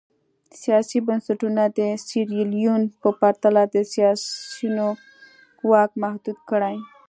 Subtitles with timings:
[0.61, 4.87] سیاسي بنسټونه د سیریلیون په پرتله د سیاسیونو
[5.69, 6.75] واک محدود کړي.